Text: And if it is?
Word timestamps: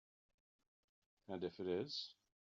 And 1.27 1.43
if 1.43 1.59
it 1.59 1.67
is? 1.67 2.15